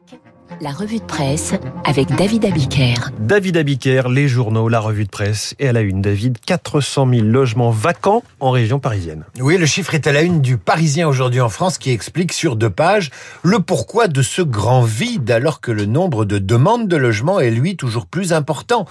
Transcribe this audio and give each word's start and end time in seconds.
like 0.00 0.12
it. 0.26 0.37
La 0.60 0.72
revue 0.72 0.98
de 0.98 1.04
presse 1.04 1.54
avec 1.84 2.08
David 2.16 2.44
Abiker. 2.44 2.94
David 3.20 3.56
Abiker, 3.58 4.08
les 4.08 4.26
journaux, 4.26 4.68
la 4.68 4.80
revue 4.80 5.04
de 5.04 5.08
presse 5.08 5.54
et 5.60 5.68
à 5.68 5.72
la 5.72 5.82
une, 5.82 6.02
David, 6.02 6.38
400 6.44 7.08
000 7.08 7.22
logements 7.22 7.70
vacants 7.70 8.24
en 8.40 8.50
région 8.50 8.80
parisienne. 8.80 9.24
Oui, 9.38 9.56
le 9.56 9.66
chiffre 9.66 9.94
est 9.94 10.08
à 10.08 10.12
la 10.12 10.22
une 10.22 10.40
du 10.40 10.58
Parisien 10.58 11.06
aujourd'hui 11.06 11.40
en 11.40 11.48
France 11.48 11.78
qui 11.78 11.92
explique 11.92 12.32
sur 12.32 12.56
deux 12.56 12.70
pages 12.70 13.10
le 13.44 13.60
pourquoi 13.60 14.08
de 14.08 14.20
ce 14.20 14.42
grand 14.42 14.82
vide 14.82 15.30
alors 15.30 15.60
que 15.60 15.70
le 15.70 15.86
nombre 15.86 16.24
de 16.24 16.38
demandes 16.38 16.88
de 16.88 16.96
logements 16.96 17.38
est 17.38 17.50
lui 17.50 17.76
toujours 17.76 18.06
plus 18.06 18.32
important. 18.32 18.84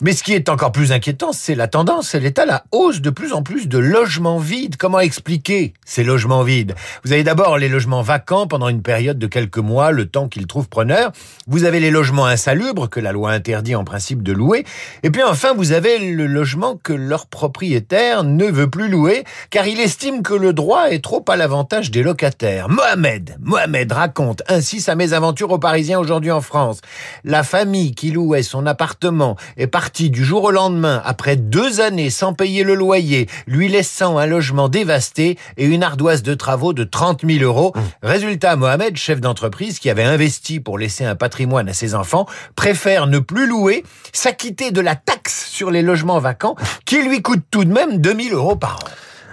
Mais 0.00 0.14
ce 0.14 0.24
qui 0.24 0.32
est 0.32 0.48
encore 0.48 0.72
plus 0.72 0.90
inquiétant, 0.90 1.32
c'est 1.32 1.54
la 1.54 1.68
tendance, 1.68 2.16
elle 2.16 2.26
est 2.26 2.40
à 2.40 2.46
la 2.46 2.64
hausse 2.72 3.00
de 3.00 3.10
plus 3.10 3.34
en 3.34 3.44
plus 3.44 3.68
de 3.68 3.78
logements 3.78 4.38
vides. 4.38 4.76
Comment 4.76 4.98
expliquer 4.98 5.74
ces 5.84 6.02
logements 6.02 6.42
vides? 6.42 6.74
Vous 7.04 7.12
avez 7.12 7.22
d'abord 7.22 7.56
les 7.56 7.68
logements 7.68 8.02
vacants 8.02 8.48
pendant 8.48 8.68
une 8.68 8.82
période 8.82 9.18
de 9.18 9.28
quelques 9.28 9.58
mois, 9.58 9.92
le 9.92 10.06
temps 10.06 10.26
qu'ils 10.26 10.48
trouvent 10.48 10.68
preneur 10.68 11.03
vous 11.46 11.64
avez 11.64 11.80
les 11.80 11.90
logements 11.90 12.26
insalubres 12.26 12.88
que 12.88 13.00
la 13.00 13.12
loi 13.12 13.30
interdit 13.30 13.74
en 13.74 13.84
principe 13.84 14.22
de 14.22 14.32
louer. 14.32 14.64
Et 15.02 15.10
puis 15.10 15.22
enfin, 15.22 15.54
vous 15.54 15.72
avez 15.72 15.98
le 15.98 16.26
logement 16.26 16.78
que 16.82 16.92
leur 16.92 17.26
propriétaire 17.26 18.24
ne 18.24 18.46
veut 18.46 18.70
plus 18.70 18.88
louer 18.88 19.24
car 19.50 19.66
il 19.66 19.80
estime 19.80 20.22
que 20.22 20.34
le 20.34 20.52
droit 20.52 20.90
est 20.90 21.02
trop 21.02 21.24
à 21.28 21.36
l'avantage 21.36 21.90
des 21.90 22.02
locataires. 22.02 22.68
Mohamed, 22.68 23.36
Mohamed 23.40 23.92
raconte 23.92 24.42
ainsi 24.48 24.80
sa 24.80 24.94
mésaventure 24.94 25.50
aux 25.50 25.58
Parisiens 25.58 25.98
aujourd'hui 25.98 26.30
en 26.30 26.40
France. 26.40 26.80
La 27.24 27.42
famille 27.42 27.94
qui 27.94 28.10
louait 28.10 28.42
son 28.42 28.66
appartement 28.66 29.36
est 29.56 29.66
partie 29.66 30.10
du 30.10 30.24
jour 30.24 30.44
au 30.44 30.50
lendemain 30.50 31.02
après 31.04 31.36
deux 31.36 31.80
années 31.80 32.10
sans 32.10 32.34
payer 32.34 32.64
le 32.64 32.74
loyer, 32.74 33.28
lui 33.46 33.68
laissant 33.68 34.18
un 34.18 34.26
logement 34.26 34.68
dévasté 34.68 35.38
et 35.56 35.66
une 35.66 35.82
ardoise 35.82 36.22
de 36.22 36.34
travaux 36.34 36.72
de 36.72 36.84
30 36.84 37.22
000 37.26 37.44
euros. 37.44 37.72
Mmh. 37.74 37.80
Résultat, 38.02 38.56
Mohamed, 38.56 38.96
chef 38.96 39.20
d'entreprise 39.20 39.78
qui 39.78 39.90
avait 39.90 40.04
investi 40.04 40.60
pour 40.60 40.78
un 41.02 41.16
patrimoine 41.16 41.68
à 41.68 41.72
ses 41.72 41.94
enfants, 41.94 42.26
préfère 42.54 43.06
ne 43.06 43.18
plus 43.18 43.48
louer, 43.48 43.84
s'acquitter 44.12 44.70
de 44.70 44.80
la 44.80 44.94
taxe 44.94 45.48
sur 45.50 45.70
les 45.70 45.82
logements 45.82 46.20
vacants 46.20 46.54
qui 46.84 47.02
lui 47.02 47.22
coûte 47.22 47.42
tout 47.50 47.64
de 47.64 47.72
même 47.72 47.98
2000 47.98 48.34
euros 48.34 48.56
par 48.56 48.76
an. 48.76 48.88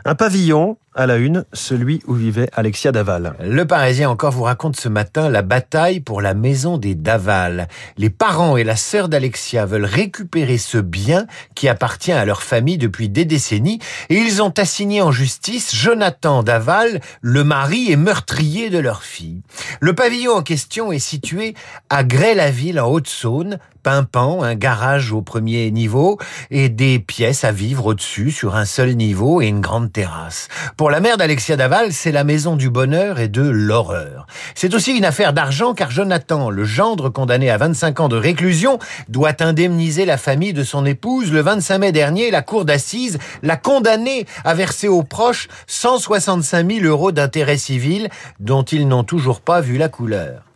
Un 0.05 0.15
pavillon 0.15 0.77
à 0.93 1.05
la 1.05 1.15
une, 1.15 1.45
celui 1.53 2.01
où 2.05 2.13
vivait 2.13 2.49
Alexia 2.53 2.91
Daval. 2.91 3.35
Le 3.41 3.65
Parisien 3.65 4.09
encore 4.09 4.33
vous 4.33 4.43
raconte 4.43 4.75
ce 4.75 4.89
matin 4.89 5.29
la 5.29 5.41
bataille 5.41 6.01
pour 6.01 6.21
la 6.21 6.33
maison 6.33 6.77
des 6.77 6.95
Daval. 6.95 7.69
Les 7.97 8.09
parents 8.09 8.57
et 8.57 8.65
la 8.65 8.75
sœur 8.75 9.07
d'Alexia 9.07 9.65
veulent 9.65 9.85
récupérer 9.85 10.57
ce 10.57 10.77
bien 10.77 11.27
qui 11.55 11.69
appartient 11.69 12.11
à 12.11 12.25
leur 12.25 12.43
famille 12.43 12.77
depuis 12.77 13.07
des 13.07 13.23
décennies 13.23 13.79
et 14.09 14.15
ils 14.15 14.41
ont 14.41 14.53
assigné 14.57 15.01
en 15.01 15.11
justice 15.11 15.73
Jonathan 15.73 16.43
Daval, 16.43 16.99
le 17.21 17.45
mari 17.45 17.89
et 17.89 17.95
meurtrier 17.95 18.69
de 18.69 18.79
leur 18.79 19.03
fille. 19.03 19.41
Le 19.79 19.93
pavillon 19.93 20.33
en 20.33 20.43
question 20.43 20.91
est 20.91 20.99
situé 20.99 21.55
à 21.89 22.03
Grès-la-Ville 22.03 22.81
en 22.81 22.89
Haute-Saône, 22.89 23.59
pimpant, 23.83 24.43
un 24.43 24.55
garage 24.55 25.11
au 25.11 25.21
premier 25.21 25.71
niveau 25.71 26.19
et 26.49 26.69
des 26.69 26.99
pièces 26.99 27.43
à 27.43 27.51
vivre 27.51 27.87
au-dessus 27.87 28.31
sur 28.31 28.55
un 28.55 28.65
seul 28.65 28.95
niveau 28.95 29.41
et 29.41 29.47
une 29.47 29.61
grande 29.61 29.91
terrasse. 29.91 30.49
Pour 30.81 30.89
la 30.89 30.99
mère 30.99 31.17
d'Alexia 31.17 31.57
Daval, 31.57 31.93
c'est 31.93 32.11
la 32.11 32.23
maison 32.23 32.55
du 32.55 32.71
bonheur 32.71 33.19
et 33.19 33.27
de 33.27 33.43
l'horreur. 33.43 34.25
C'est 34.55 34.73
aussi 34.73 34.97
une 34.97 35.05
affaire 35.05 35.31
d'argent 35.31 35.75
car 35.75 35.91
Jonathan, 35.91 36.49
le 36.49 36.63
gendre 36.63 37.09
condamné 37.09 37.51
à 37.51 37.57
25 37.57 37.99
ans 37.99 38.09
de 38.09 38.15
réclusion, 38.15 38.79
doit 39.07 39.43
indemniser 39.43 40.05
la 40.05 40.17
famille 40.17 40.53
de 40.53 40.63
son 40.63 40.87
épouse. 40.87 41.31
Le 41.31 41.41
25 41.41 41.77
mai 41.77 41.91
dernier, 41.91 42.31
la 42.31 42.41
cour 42.41 42.65
d'assises 42.65 43.19
l'a 43.43 43.57
condamné 43.57 44.25
à 44.43 44.55
verser 44.55 44.87
aux 44.87 45.03
proches 45.03 45.49
165 45.67 46.71
000 46.71 46.85
euros 46.87 47.11
d'intérêt 47.11 47.57
civil 47.57 48.09
dont 48.39 48.63
ils 48.63 48.87
n'ont 48.87 49.03
toujours 49.03 49.41
pas 49.41 49.61
vu 49.61 49.77
la 49.77 49.87
couleur. 49.87 50.50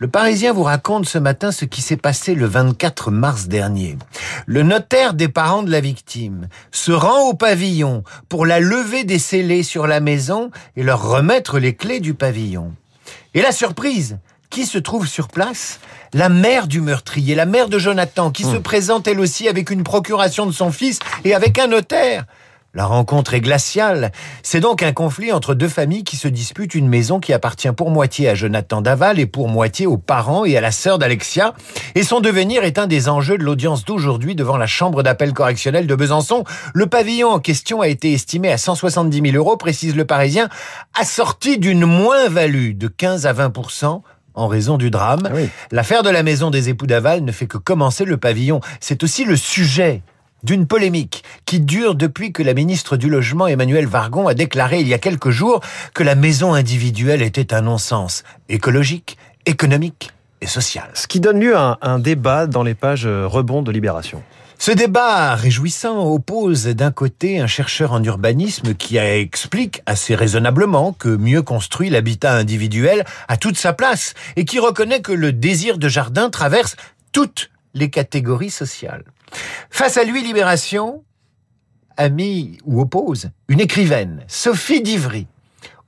Le 0.00 0.06
Parisien 0.06 0.52
vous 0.52 0.62
raconte 0.62 1.06
ce 1.06 1.18
matin 1.18 1.50
ce 1.50 1.64
qui 1.64 1.82
s'est 1.82 1.96
passé 1.96 2.36
le 2.36 2.46
24 2.46 3.10
mars 3.10 3.48
dernier. 3.48 3.98
Le 4.46 4.62
notaire 4.62 5.12
des 5.12 5.26
parents 5.26 5.64
de 5.64 5.72
la 5.72 5.80
victime 5.80 6.48
se 6.70 6.92
rend 6.92 7.28
au 7.28 7.34
pavillon 7.34 8.04
pour 8.28 8.46
la 8.46 8.60
lever 8.60 9.02
des 9.02 9.18
scellés 9.18 9.64
sur 9.64 9.88
la 9.88 9.98
maison 9.98 10.52
et 10.76 10.84
leur 10.84 11.02
remettre 11.02 11.58
les 11.58 11.74
clés 11.74 11.98
du 11.98 12.14
pavillon. 12.14 12.74
Et 13.34 13.42
la 13.42 13.50
surprise, 13.50 14.18
qui 14.50 14.66
se 14.66 14.78
trouve 14.78 15.08
sur 15.08 15.26
place? 15.26 15.80
La 16.14 16.28
mère 16.28 16.68
du 16.68 16.80
meurtrier, 16.80 17.34
la 17.34 17.44
mère 17.44 17.68
de 17.68 17.78
Jonathan, 17.78 18.30
qui 18.30 18.44
se 18.44 18.56
hmm. 18.56 18.62
présente 18.62 19.08
elle 19.08 19.20
aussi 19.20 19.48
avec 19.48 19.68
une 19.68 19.82
procuration 19.82 20.46
de 20.46 20.52
son 20.52 20.70
fils 20.70 21.00
et 21.24 21.34
avec 21.34 21.58
un 21.58 21.66
notaire. 21.66 22.24
La 22.74 22.84
rencontre 22.84 23.32
est 23.32 23.40
glaciale. 23.40 24.12
C'est 24.42 24.60
donc 24.60 24.82
un 24.82 24.92
conflit 24.92 25.32
entre 25.32 25.54
deux 25.54 25.68
familles 25.68 26.04
qui 26.04 26.16
se 26.16 26.28
disputent 26.28 26.74
une 26.74 26.86
maison 26.86 27.18
qui 27.18 27.32
appartient 27.32 27.72
pour 27.72 27.90
moitié 27.90 28.28
à 28.28 28.34
Jonathan 28.34 28.82
Daval 28.82 29.18
et 29.18 29.24
pour 29.24 29.48
moitié 29.48 29.86
aux 29.86 29.96
parents 29.96 30.44
et 30.44 30.54
à 30.54 30.60
la 30.60 30.70
sœur 30.70 30.98
d'Alexia. 30.98 31.54
Et 31.94 32.02
son 32.02 32.20
devenir 32.20 32.64
est 32.64 32.78
un 32.78 32.86
des 32.86 33.08
enjeux 33.08 33.38
de 33.38 33.42
l'audience 33.42 33.86
d'aujourd'hui 33.86 34.34
devant 34.34 34.58
la 34.58 34.66
chambre 34.66 35.02
d'appel 35.02 35.32
correctionnel 35.32 35.86
de 35.86 35.94
Besançon. 35.94 36.44
Le 36.74 36.86
pavillon 36.86 37.30
en 37.30 37.38
question 37.38 37.80
a 37.80 37.88
été 37.88 38.12
estimé 38.12 38.52
à 38.52 38.58
170 38.58 39.30
000 39.30 39.36
euros, 39.36 39.56
précise 39.56 39.96
le 39.96 40.04
Parisien, 40.04 40.50
assorti 40.94 41.58
d'une 41.58 41.86
moins-value 41.86 42.76
de 42.76 42.88
15 42.88 43.26
à 43.26 43.32
20% 43.32 44.02
en 44.34 44.46
raison 44.46 44.76
du 44.76 44.90
drame. 44.90 45.22
Ah 45.24 45.38
L'affaire 45.72 46.02
de 46.02 46.10
la 46.10 46.22
maison 46.22 46.50
des 46.50 46.68
époux 46.68 46.86
Daval 46.86 47.22
ne 47.24 47.32
fait 47.32 47.46
que 47.46 47.58
commencer 47.58 48.04
le 48.04 48.18
pavillon. 48.18 48.60
C'est 48.78 49.02
aussi 49.02 49.24
le 49.24 49.36
sujet 49.36 50.02
d'une 50.42 50.66
polémique 50.66 51.24
qui 51.46 51.60
dure 51.60 51.94
depuis 51.94 52.32
que 52.32 52.42
la 52.42 52.54
ministre 52.54 52.96
du 52.96 53.08
Logement 53.08 53.46
Emmanuel 53.46 53.86
Vargon 53.86 54.28
a 54.28 54.34
déclaré 54.34 54.80
il 54.80 54.88
y 54.88 54.94
a 54.94 54.98
quelques 54.98 55.30
jours 55.30 55.60
que 55.94 56.02
la 56.02 56.14
maison 56.14 56.54
individuelle 56.54 57.22
était 57.22 57.54
un 57.54 57.62
non-sens 57.62 58.24
écologique, 58.48 59.18
économique 59.46 60.10
et 60.40 60.46
social. 60.46 60.90
Ce 60.94 61.06
qui 61.06 61.20
donne 61.20 61.40
lieu 61.40 61.56
à 61.56 61.78
un, 61.82 61.98
débat 61.98 62.46
dans 62.46 62.62
les 62.62 62.74
pages 62.74 63.06
rebond 63.06 63.62
de 63.62 63.72
Libération. 63.72 64.22
Ce 64.60 64.72
débat 64.72 65.36
réjouissant 65.36 66.04
oppose 66.04 66.66
d'un 66.66 66.90
côté 66.90 67.38
un 67.38 67.46
chercheur 67.46 67.92
en 67.92 68.02
urbanisme 68.02 68.74
qui 68.74 68.96
explique 68.96 69.82
assez 69.86 70.16
raisonnablement 70.16 70.92
que 70.92 71.08
mieux 71.08 71.42
construit 71.42 71.90
l'habitat 71.90 72.34
individuel 72.34 73.04
a 73.28 73.36
toute 73.36 73.56
sa 73.56 73.72
place 73.72 74.14
et 74.34 74.44
qui 74.44 74.58
reconnaît 74.58 75.00
que 75.00 75.12
le 75.12 75.32
désir 75.32 75.78
de 75.78 75.88
jardin 75.88 76.28
traverse 76.28 76.74
toutes 77.12 77.50
les 77.74 77.88
catégories 77.88 78.50
sociales. 78.50 79.04
Face 79.70 79.96
à 79.96 80.04
lui, 80.04 80.22
Libération 80.22 81.04
a 81.96 82.08
ou 82.64 82.80
oppose 82.80 83.30
une 83.48 83.60
écrivaine, 83.60 84.22
Sophie 84.28 84.82
Divry, 84.82 85.26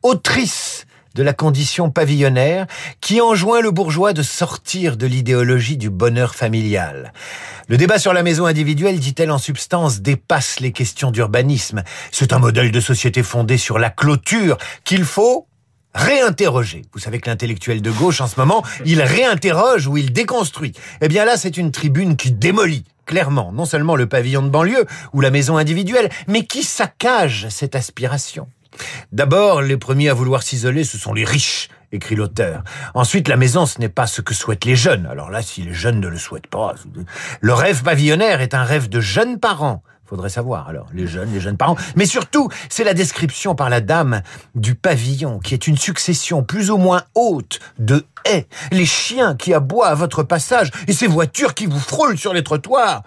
autrice 0.03 0.87
de 1.15 1.23
la 1.23 1.33
condition 1.33 1.91
pavillonnaire, 1.91 2.67
qui 3.01 3.21
enjoint 3.21 3.61
le 3.61 3.71
bourgeois 3.71 4.13
de 4.13 4.23
sortir 4.23 4.97
de 4.97 5.07
l'idéologie 5.07 5.77
du 5.77 5.91
bonheur 5.91 6.35
familial. 6.35 7.13
Le 7.69 7.77
débat 7.77 7.99
sur 7.99 8.13
la 8.13 8.23
maison 8.23 8.47
individuelle, 8.47 8.99
dit-elle 8.99 9.31
en 9.31 9.39
substance, 9.39 10.01
dépasse 10.01 10.61
les 10.61 10.73
questions 10.73 11.11
d'urbanisme. 11.11 11.83
C'est 12.11 12.33
un 12.33 12.39
modèle 12.39 12.73
de 12.73 12.81
société 12.81 13.23
fondé 13.23 13.59
sur 13.59 13.79
la 13.79 13.91
clôture 13.91 14.57
qu'il 14.85 15.05
faut 15.05 15.47
réinterroger. 15.95 16.83
Vous 16.93 17.01
savez 17.01 17.21
que 17.21 17.29
l'intellectuel 17.29 17.83
de 17.83 17.91
gauche, 17.91 18.21
en 18.21 18.27
ce 18.27 18.39
moment, 18.39 18.65
il 18.85 19.03
réinterroge 19.03 19.87
ou 19.87 19.97
il 19.97 20.13
déconstruit. 20.13 20.73
Eh 21.01 21.09
bien 21.09 21.25
là, 21.25 21.37
c'est 21.37 21.57
une 21.57 21.73
tribune 21.73 22.17
qui 22.17 22.33
démolit 22.33 22.85
clairement 23.07 23.51
non 23.53 23.65
seulement 23.65 23.97
le 23.97 24.07
pavillon 24.07 24.43
de 24.43 24.49
banlieue 24.49 24.87
ou 25.13 25.21
la 25.21 25.31
maison 25.31 25.57
individuelle, 25.57 26.09
mais 26.29 26.45
qui 26.45 26.63
saccage 26.63 27.49
cette 27.49 27.75
aspiration. 27.75 28.49
D'abord, 29.11 29.63
les 29.63 29.77
premiers 29.77 30.09
à 30.09 30.15
vouloir 30.15 30.45
s'isoler, 30.45 30.85
ce 30.85 30.97
sont 30.97 31.13
les 31.13 31.25
riches, 31.25 31.69
écrit 31.91 32.15
l'auteur. 32.15 32.63
Ensuite, 32.95 33.27
la 33.27 33.37
maison, 33.37 33.67
ce 33.67 33.81
n'est 33.81 33.89
pas 33.89 34.07
ce 34.07 34.23
que 34.23 34.33
souhaitent 34.33 34.65
les 34.65 34.77
jeunes. 34.77 35.07
Alors 35.07 35.29
là, 35.29 35.43
si 35.43 35.63
les 35.63 35.75
jeunes 35.75 35.99
ne 35.99 36.07
le 36.07 36.19
souhaitent 36.19 36.47
pas, 36.47 36.77
le 37.41 37.53
rêve 37.53 37.83
pavillonnaire 37.83 38.41
est 38.41 38.55
un 38.55 38.63
rêve 38.63 38.89
de 38.89 39.01
jeunes 39.01 39.41
parents 39.41 39.83
Faudrait 40.11 40.29
savoir 40.29 40.69
alors, 40.69 40.89
les 40.93 41.07
jeunes, 41.07 41.33
les 41.33 41.39
jeunes 41.39 41.57
parents. 41.57 41.77
Mais 41.95 42.05
surtout, 42.05 42.49
c'est 42.69 42.83
la 42.83 42.95
description 42.95 43.55
par 43.55 43.71
la 43.71 43.81
dame 43.81 44.23
du 44.57 44.75
pavillon, 44.75 45.39
qui 45.39 45.55
est 45.55 45.69
une 45.69 45.79
succession 45.79 46.43
plus 46.43 46.73
ou 46.73 46.79
moins 46.79 47.05
haute 47.15 47.61
de 47.79 48.05
haies, 48.25 48.49
les 48.73 48.87
chiens 48.87 49.37
qui 49.37 49.55
aboient 49.55 49.87
à 49.87 49.95
votre 49.95 50.25
passage 50.25 50.73
et 50.89 50.93
ces 50.93 51.07
voitures 51.07 51.55
qui 51.55 51.67
vous 51.67 51.79
frôlent 51.79 52.19
sur 52.19 52.35
les 52.35 52.43
trottoirs. 52.43 53.05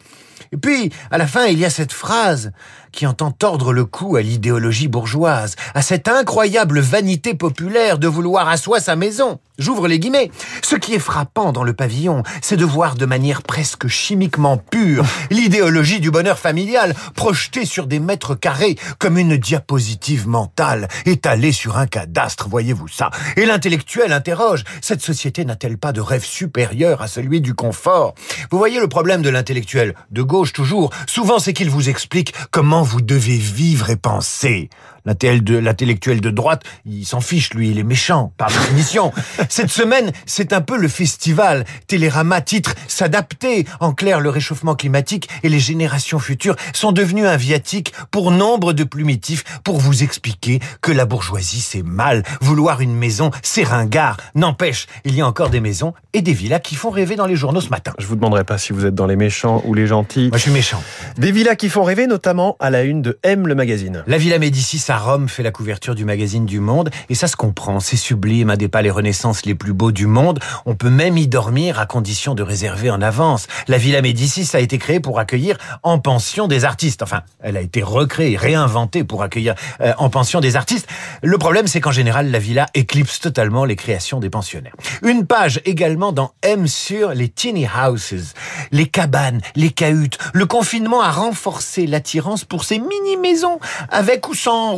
Et 0.51 0.57
puis, 0.57 0.91
à 1.11 1.17
la 1.17 1.27
fin, 1.27 1.45
il 1.45 1.59
y 1.59 1.65
a 1.65 1.69
cette 1.69 1.93
phrase 1.93 2.51
qui 2.91 3.07
entend 3.07 3.31
tordre 3.31 3.73
le 3.73 3.85
cou 3.85 4.15
à 4.15 4.21
l'idéologie 4.21 4.87
bourgeoise, 4.87 5.55
à 5.73 5.81
cette 5.81 6.07
incroyable 6.07 6.79
vanité 6.79 7.33
populaire 7.33 7.97
de 7.97 8.07
vouloir 8.07 8.47
à 8.47 8.55
soi 8.55 8.79
sa 8.79 8.95
maison. 8.95 9.39
J'ouvre 9.57 9.87
les 9.87 9.99
guillemets. 9.99 10.31
Ce 10.61 10.75
qui 10.75 10.93
est 10.93 10.99
frappant 10.99 11.51
dans 11.51 11.63
le 11.63 11.73
pavillon, 11.73 12.23
c'est 12.41 12.57
de 12.57 12.65
voir 12.65 12.95
de 12.95 13.05
manière 13.05 13.41
presque 13.41 13.87
chimiquement 13.87 14.57
pure 14.57 15.05
l'idéologie 15.31 15.99
du 15.99 16.11
bonheur 16.11 16.39
familial 16.39 16.95
projetée 17.15 17.65
sur 17.65 17.87
des 17.87 17.99
mètres 17.99 18.35
carrés 18.35 18.77
comme 18.99 19.17
une 19.17 19.37
diapositive 19.37 20.27
mentale 20.27 20.87
étalée 21.05 21.51
sur 21.51 21.77
un 21.77 21.87
cadastre, 21.87 22.47
voyez-vous 22.47 22.87
ça? 22.87 23.09
Et 23.37 23.45
l'intellectuel 23.45 24.13
interroge, 24.13 24.63
cette 24.81 25.01
société 25.01 25.45
n'a-t-elle 25.45 25.77
pas 25.77 25.91
de 25.91 26.01
rêve 26.01 26.25
supérieur 26.25 27.01
à 27.01 27.07
celui 27.07 27.41
du 27.41 27.53
confort? 27.53 28.13
Vous 28.51 28.57
voyez 28.57 28.79
le 28.79 28.87
problème 28.87 29.21
de 29.21 29.29
l'intellectuel, 29.29 29.95
de 30.11 30.21
toujours, 30.41 30.91
souvent 31.07 31.37
c'est 31.37 31.53
qu'il 31.53 31.69
vous 31.69 31.89
explique 31.89 32.33
comment 32.49 32.81
vous 32.81 33.01
devez 33.01 33.37
vivre 33.37 33.91
et 33.91 33.95
penser. 33.95 34.69
L'intellectuel 35.05 36.21
de 36.21 36.29
droite, 36.29 36.63
il 36.85 37.05
s'en 37.05 37.19
fiche, 37.19 37.53
lui, 37.53 37.69
il 37.69 37.79
est 37.79 37.83
méchant, 37.83 38.33
par 38.37 38.49
définition. 38.49 39.11
Cette 39.49 39.71
semaine, 39.71 40.11
c'est 40.25 40.53
un 40.53 40.61
peu 40.61 40.77
le 40.77 40.87
festival. 40.87 41.65
Télérama 41.87 42.41
titre 42.41 42.75
S'adapter. 42.87 43.65
En 43.79 43.93
clair, 43.93 44.19
le 44.19 44.29
réchauffement 44.29 44.75
climatique 44.75 45.29
et 45.43 45.49
les 45.49 45.59
générations 45.59 46.19
futures 46.19 46.55
sont 46.73 46.91
devenus 46.91 47.25
un 47.25 47.37
viatique 47.37 47.93
pour 48.11 48.31
nombre 48.31 48.73
de 48.73 48.83
plumitifs 48.83 49.43
pour 49.63 49.77
vous 49.77 50.03
expliquer 50.03 50.59
que 50.81 50.91
la 50.91 51.05
bourgeoisie, 51.05 51.61
c'est 51.61 51.83
mal. 51.83 52.23
Vouloir 52.41 52.81
une 52.81 52.95
maison, 52.95 53.31
c'est 53.41 53.63
ringard. 53.63 54.17
N'empêche, 54.35 54.87
il 55.03 55.15
y 55.15 55.21
a 55.21 55.27
encore 55.27 55.49
des 55.49 55.59
maisons 55.59 55.93
et 56.13 56.21
des 56.21 56.33
villas 56.33 56.59
qui 56.59 56.75
font 56.75 56.89
rêver 56.89 57.15
dans 57.15 57.25
les 57.25 57.35
journaux 57.35 57.61
ce 57.61 57.69
matin. 57.69 57.93
Je 57.99 58.07
vous 58.07 58.15
demanderai 58.15 58.43
pas 58.43 58.57
si 58.57 58.73
vous 58.73 58.85
êtes 58.85 58.95
dans 58.95 59.07
les 59.07 59.15
méchants 59.15 59.61
ou 59.65 59.73
les 59.73 59.87
gentils. 59.87 60.29
Moi, 60.29 60.37
je 60.37 60.43
suis 60.43 60.51
méchant. 60.51 60.81
Des 61.17 61.31
villas 61.31 61.55
qui 61.55 61.69
font 61.69 61.83
rêver, 61.83 62.07
notamment 62.07 62.55
à 62.59 62.69
la 62.69 62.83
une 62.83 63.01
de 63.01 63.19
M 63.23 63.47
le 63.47 63.55
magazine. 63.55 64.03
La 64.07 64.17
Villa 64.17 64.39
Médicis 64.39 64.83
à 64.89 64.92
Rome 64.97 65.29
fait 65.29 65.43
la 65.43 65.51
couverture 65.51 65.95
du 65.95 66.05
magazine 66.05 66.45
du 66.45 66.59
Monde 66.59 66.89
et 67.09 67.15
ça 67.15 67.27
se 67.27 67.35
comprend. 67.35 67.79
C'est 67.79 67.97
sublime, 67.97 68.49
un 68.49 68.57
des 68.57 68.67
palais 68.67 68.89
Renaissance 68.89 69.45
les 69.45 69.55
plus 69.55 69.73
beaux 69.73 69.91
du 69.91 70.07
monde. 70.07 70.39
On 70.65 70.75
peut 70.75 70.89
même 70.89 71.17
y 71.17 71.27
dormir 71.27 71.79
à 71.79 71.85
condition 71.85 72.35
de 72.35 72.43
réserver 72.43 72.89
en 72.89 73.01
avance. 73.01 73.47
La 73.67 73.77
Villa 73.77 74.01
Médicis 74.01 74.49
a 74.55 74.59
été 74.59 74.77
créée 74.77 74.99
pour 74.99 75.19
accueillir 75.19 75.57
en 75.83 75.99
pension 75.99 76.47
des 76.47 76.65
artistes. 76.65 77.01
Enfin, 77.01 77.21
elle 77.41 77.57
a 77.57 77.61
été 77.61 77.83
recréée, 77.83 78.37
réinventée 78.37 79.03
pour 79.03 79.23
accueillir 79.23 79.55
euh, 79.81 79.93
en 79.97 80.09
pension 80.09 80.39
des 80.39 80.55
artistes. 80.55 80.87
Le 81.21 81.37
problème, 81.37 81.67
c'est 81.67 81.81
qu'en 81.81 81.91
général, 81.91 82.31
la 82.31 82.39
villa 82.39 82.67
éclipse 82.73 83.19
totalement 83.19 83.65
les 83.65 83.75
créations 83.75 84.19
des 84.19 84.29
pensionnaires. 84.29 84.75
Une 85.01 85.25
page 85.25 85.61
également 85.65 86.11
dans 86.11 86.31
M 86.41 86.67
sur 86.67 87.13
les 87.13 87.29
tiny 87.29 87.67
houses, 87.67 88.33
les 88.71 88.87
cabanes, 88.87 89.41
les 89.55 89.69
cahutes. 89.69 90.17
Le 90.33 90.45
confinement 90.45 91.01
a 91.01 91.11
renforcé 91.11 91.87
l'attirance 91.87 92.45
pour 92.45 92.63
ces 92.63 92.79
mini-maisons, 92.79 93.59
avec 93.89 94.27
ou 94.27 94.33
sans 94.33 94.75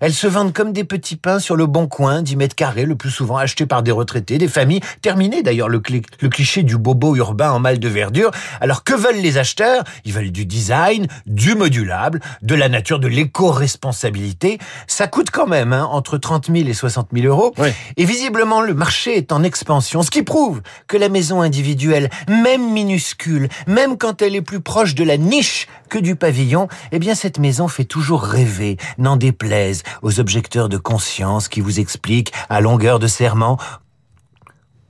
Elles 0.00 0.14
se 0.14 0.26
vendent 0.26 0.52
comme 0.52 0.72
des 0.72 0.84
petits 0.84 1.16
pains 1.16 1.38
sur 1.38 1.56
le 1.56 1.66
bon 1.66 1.86
coin, 1.86 2.22
10 2.22 2.36
mètres 2.36 2.56
carrés, 2.56 2.84
le 2.84 2.96
plus 2.96 3.10
souvent 3.10 3.36
achetés 3.36 3.66
par 3.66 3.82
des 3.82 3.92
retraités, 3.92 4.38
des 4.38 4.48
familles. 4.48 4.80
Terminé 5.02 5.42
d'ailleurs 5.42 5.68
le, 5.68 5.82
le 6.20 6.28
cliché 6.28 6.62
du 6.62 6.76
bobo 6.76 7.16
urbain 7.16 7.50
en 7.52 7.60
mal 7.60 7.78
de 7.78 7.88
verdure. 7.88 8.30
Alors 8.60 8.84
que 8.84 8.94
veulent 8.94 9.20
les 9.20 9.38
acheteurs? 9.38 9.84
Ils 10.04 10.12
veulent 10.12 10.32
du 10.32 10.46
design, 10.46 11.06
du 11.26 11.54
modulable, 11.54 12.20
de 12.42 12.54
la 12.54 12.68
nature, 12.68 12.98
de 12.98 13.08
l'éco-responsabilité. 13.08 14.58
Ça 14.86 15.06
coûte 15.06 15.30
quand 15.30 15.46
même 15.46 15.72
hein, 15.72 15.88
entre 15.90 16.18
30 16.18 16.46
000 16.46 16.68
et 16.68 16.74
60 16.74 17.08
000 17.12 17.26
euros. 17.26 17.54
Oui. 17.58 17.68
Et 17.96 18.04
visiblement, 18.04 18.60
le 18.60 18.74
marché 18.74 19.16
est 19.16 19.32
en 19.32 19.42
expansion, 19.42 20.02
ce 20.02 20.10
qui 20.10 20.22
prouve 20.22 20.62
que 20.86 20.96
la 20.96 21.08
maison 21.08 21.40
individuelle, 21.40 22.10
même 22.28 22.72
minuscule, 22.72 23.48
même 23.66 23.96
quand 23.96 24.22
elle 24.22 24.34
est 24.34 24.42
plus 24.42 24.60
proche 24.60 24.94
de 24.94 25.04
la 25.04 25.16
niche 25.16 25.68
que 25.88 25.98
du 25.98 26.16
pavillon, 26.16 26.68
eh 26.92 26.98
bien 26.98 27.14
cette 27.14 27.38
maison 27.38 27.68
fait 27.68 27.84
toujours 27.84 28.22
rêver, 28.22 28.76
n'en 28.98 29.16
déplaise 29.28 29.82
aux 30.00 30.20
objecteurs 30.20 30.70
de 30.70 30.78
conscience 30.78 31.48
qui 31.48 31.60
vous 31.60 31.80
expliquent 31.80 32.32
à 32.48 32.62
longueur 32.62 32.98
de 32.98 33.06
serment 33.06 33.58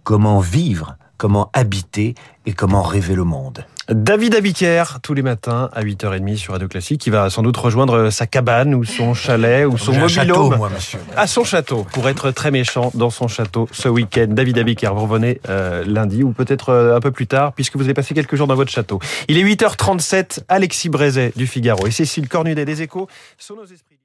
comment 0.05 0.38
vivre, 0.38 0.96
comment 1.17 1.50
habiter 1.52 2.14
et 2.46 2.52
comment 2.52 2.82
rêver 2.82 3.17
le 3.17 3.25
monde. 3.25 3.64
David 3.88 4.37
Abiker, 4.37 4.85
tous 5.02 5.14
les 5.14 5.23
matins 5.23 5.70
à 5.73 5.82
8h30 5.82 6.37
sur 6.37 6.52
Radio 6.52 6.69
Classique, 6.69 7.00
qui 7.00 7.11
va 7.11 7.31
sans 7.31 7.43
doute 7.43 7.56
rejoindre 7.56 8.11
sa 8.11 8.29
cabane 8.29 8.75
ou 8.76 8.85
son 8.85 9.12
chalet 9.12 9.67
ou 9.67 9.76
son 9.76 9.93
mobilhome 9.93 10.56
moi, 10.56 10.70
monsieur. 10.73 11.00
à 11.17 11.26
son 11.26 11.43
château 11.43 11.85
pour 11.93 12.08
être 12.08 12.31
très 12.31 12.52
méchant 12.52 12.93
dans 12.94 13.11
son 13.11 13.26
château 13.26 13.67
ce 13.73 13.88
week-end. 13.88 14.29
David 14.29 14.58
Abiker, 14.58 14.94
vous 14.94 15.02
revenez 15.02 15.40
euh, 15.49 15.85
lundi 15.85 16.23
ou 16.23 16.32
peut-être 16.32 16.69
euh, 16.69 16.96
un 16.96 17.00
peu 17.00 17.11
plus 17.11 17.26
tard 17.26 17.55
puisque 17.55 17.76
vous 17.76 17.85
avez 17.85 17.94
passé 17.94 18.14
quelques 18.14 18.37
jours 18.37 18.46
dans 18.46 18.55
votre 18.55 18.70
château. 18.70 19.00
Il 19.26 19.37
est 19.37 19.43
8h37, 19.43 20.44
Alexis 20.49 20.90
Brézet 20.90 21.32
du 21.35 21.49
Figaro 21.49 21.87
et 21.88 21.90
Cécile 21.90 22.29
Cornudet 22.29 22.64
des 22.64 22.82
Échos 22.82 23.08
sont 23.37 23.56
nos 23.56 23.64
esprits. 23.64 23.98